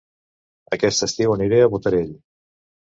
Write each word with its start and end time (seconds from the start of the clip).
Aquest 0.79 1.05
estiu 1.09 1.37
aniré 1.37 1.61
a 1.63 1.69
Botarell 1.77 2.13